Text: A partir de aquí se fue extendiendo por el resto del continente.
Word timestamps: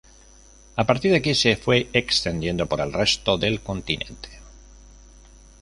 A 0.77 0.83
partir 0.83 1.11
de 1.11 1.17
aquí 1.17 1.35
se 1.35 1.55
fue 1.55 1.87
extendiendo 1.93 2.65
por 2.65 2.81
el 2.81 2.91
resto 2.91 3.37
del 3.37 3.61
continente. 3.61 4.29